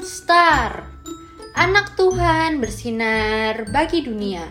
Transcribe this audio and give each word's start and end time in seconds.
Star, 0.00 0.88
anak 1.54 1.92
Tuhan 1.98 2.58
bersinar 2.62 3.68
bagi 3.68 4.00
dunia. 4.00 4.48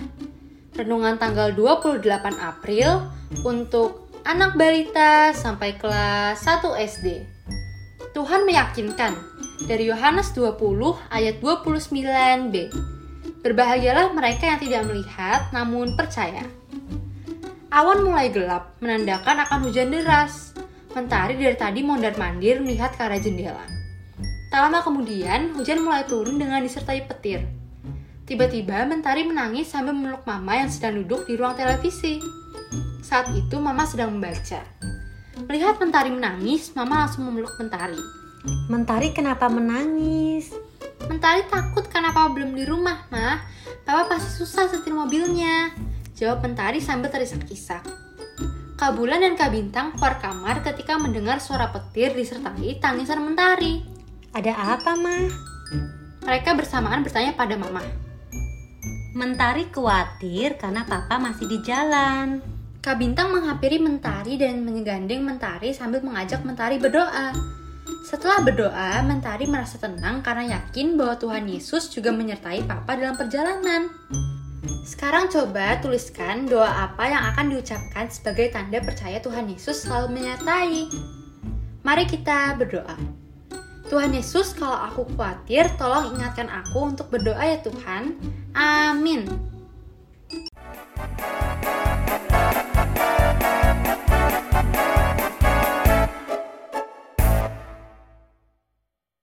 Renungan 0.75 1.17
tanggal 1.17 1.51
28 1.57 2.05
April 2.37 3.09
untuk 3.43 4.09
anak 4.23 4.55
balita 4.55 5.33
sampai 5.33 5.75
kelas 5.79 6.39
1 6.45 6.63
SD. 6.85 7.07
Tuhan 8.13 8.45
meyakinkan 8.45 9.17
dari 9.65 9.89
Yohanes 9.89 10.31
20 10.37 10.59
ayat 11.09 11.41
29b. 11.41 12.55
Berbahagialah 13.39 14.11
mereka 14.11 14.51
yang 14.51 14.59
tidak 14.59 14.83
melihat 14.85 15.49
namun 15.55 15.95
percaya. 15.95 16.43
Awan 17.69 18.01
mulai 18.01 18.33
gelap 18.33 18.75
menandakan 18.81 19.45
akan 19.47 19.59
hujan 19.65 19.93
deras. 19.93 20.53
Mentari 20.89 21.37
dari 21.37 21.53
tadi 21.53 21.85
mondar-mandir 21.85 22.59
melihat 22.65 22.97
ke 22.97 23.01
arah 23.05 23.21
jendela. 23.21 23.78
Tak 24.49 24.65
lama 24.65 24.81
kemudian, 24.81 25.53
hujan 25.53 25.85
mulai 25.85 26.09
turun 26.09 26.41
dengan 26.41 26.65
disertai 26.65 27.05
petir. 27.05 27.45
Tiba-tiba, 28.25 28.81
Mentari 28.89 29.21
menangis 29.21 29.69
sambil 29.69 29.93
memeluk 29.93 30.25
Mama 30.25 30.57
yang 30.57 30.69
sedang 30.73 31.05
duduk 31.05 31.29
di 31.29 31.37
ruang 31.37 31.53
televisi. 31.53 32.17
Saat 33.05 33.29
itu, 33.37 33.61
Mama 33.61 33.85
sedang 33.85 34.17
membaca. 34.17 34.65
Melihat 35.45 35.77
Mentari 35.77 36.09
menangis, 36.09 36.73
Mama 36.73 37.05
langsung 37.05 37.29
memeluk 37.29 37.53
Mentari. 37.61 38.01
Mentari 38.73 39.13
kenapa 39.13 39.53
menangis? 39.53 40.49
Mentari 41.05 41.45
takut 41.45 41.85
karena 41.85 42.09
Papa 42.09 42.33
belum 42.33 42.57
di 42.57 42.65
rumah, 42.65 43.05
Mah. 43.13 43.45
Papa 43.85 44.17
pasti 44.17 44.33
susah 44.41 44.65
setir 44.65 44.97
mobilnya. 44.97 45.77
Jawab 46.17 46.41
Mentari 46.41 46.81
sambil 46.81 47.13
terisak-isak. 47.13 47.85
Kak 48.81 48.97
Bulan 48.97 49.21
dan 49.21 49.37
Kak 49.37 49.53
Bintang 49.53 49.93
keluar 49.93 50.17
kamar 50.17 50.65
ketika 50.65 50.97
mendengar 50.97 51.37
suara 51.37 51.69
petir 51.69 52.17
disertai 52.17 52.81
tangisan 52.81 53.21
Mentari. 53.21 53.98
Ada 54.39 54.55
apa, 54.55 54.95
Ma? 54.95 55.19
Mereka 56.23 56.55
bersamaan 56.55 57.03
bertanya 57.03 57.35
pada 57.35 57.59
Mama. 57.59 57.83
Mentari 59.11 59.67
khawatir 59.67 60.55
karena 60.55 60.87
Papa 60.87 61.19
masih 61.19 61.43
di 61.43 61.59
jalan. 61.59 62.39
Kak 62.79 63.03
Bintang 63.03 63.35
menghampiri 63.35 63.83
Mentari 63.83 64.39
dan 64.39 64.63
menggandeng 64.63 65.27
Mentari 65.27 65.75
sambil 65.75 65.99
mengajak 65.99 66.39
Mentari 66.47 66.79
berdoa. 66.79 67.35
Setelah 68.07 68.39
berdoa, 68.39 69.03
Mentari 69.03 69.43
merasa 69.43 69.75
tenang 69.75 70.23
karena 70.23 70.55
yakin 70.55 70.95
bahwa 70.95 71.19
Tuhan 71.19 71.43
Yesus 71.43 71.91
juga 71.91 72.15
menyertai 72.15 72.63
Papa 72.63 72.95
dalam 72.95 73.19
perjalanan. 73.19 73.91
Sekarang 74.87 75.27
coba 75.27 75.83
tuliskan 75.83 76.47
doa 76.47 76.87
apa 76.87 77.11
yang 77.11 77.27
akan 77.35 77.59
diucapkan 77.59 78.07
sebagai 78.07 78.55
tanda 78.55 78.79
percaya 78.79 79.19
Tuhan 79.19 79.51
Yesus 79.51 79.83
selalu 79.83 80.15
menyertai. 80.15 80.87
Mari 81.83 82.07
kita 82.07 82.55
berdoa. 82.55 83.19
Tuhan 83.89 84.13
Yesus, 84.13 84.53
kalau 84.53 84.77
aku 84.77 85.01
khawatir, 85.17 85.65
tolong 85.81 86.13
ingatkan 86.13 86.45
aku 86.45 86.93
untuk 86.93 87.09
berdoa 87.09 87.41
ya 87.41 87.57
Tuhan. 87.65 88.21
Amin. 88.53 89.48